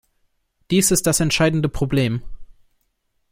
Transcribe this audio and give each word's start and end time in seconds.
Dies 0.71 0.89
ist 0.89 1.05
das 1.05 1.19
entscheidende 1.19 1.69
Problem. 1.69 2.23